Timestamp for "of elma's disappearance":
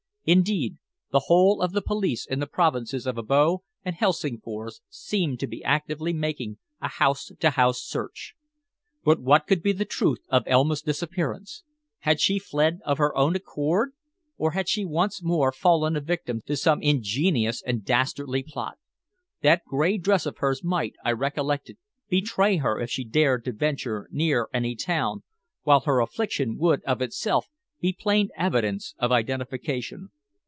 10.29-11.63